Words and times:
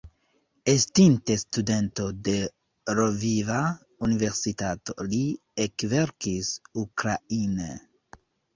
Estinte 0.71 1.35
studento 1.41 2.05
de 2.27 2.35
Lviva 3.01 3.59
Universitato 4.09 4.97
li 5.15 5.23
ekverkis 5.69 6.53
ukraine. 6.89 7.73